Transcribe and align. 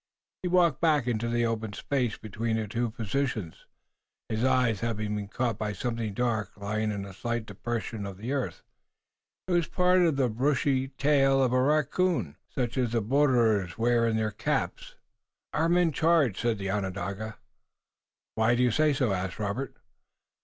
He 0.41 0.47
walked 0.49 0.81
back 0.81 1.05
into 1.05 1.29
the 1.29 1.45
open 1.45 1.73
space 1.73 2.17
between 2.17 2.55
the 2.57 2.67
two 2.67 2.89
positions, 2.89 3.67
his 4.29 4.43
eye 4.43 4.73
having 4.73 5.15
been 5.15 5.27
caught 5.27 5.59
by 5.59 5.73
something 5.73 6.15
dark 6.15 6.57
lying 6.57 6.91
in 6.91 7.05
a 7.05 7.13
slight 7.13 7.45
depression 7.45 8.07
of 8.07 8.17
the 8.17 8.31
earth. 8.31 8.63
It 9.47 9.51
was 9.51 9.67
part 9.67 10.01
of 10.01 10.15
the 10.15 10.27
brushy 10.27 10.87
tail 10.87 11.43
of 11.43 11.53
a 11.53 11.61
raccoon, 11.61 12.35
such 12.49 12.79
as 12.79 12.93
the 12.93 13.01
borderers 13.01 13.77
wore 13.77 14.07
in 14.07 14.17
their 14.17 14.31
caps. 14.31 14.95
"Our 15.53 15.69
men 15.69 15.91
charged," 15.91 16.37
said 16.37 16.57
the 16.57 16.71
Onondaga. 16.71 17.37
"Why 18.33 18.55
do 18.55 18.63
you 18.63 18.71
say 18.71 18.93
so?" 18.93 19.13
asked 19.13 19.37
Robert. 19.37 19.77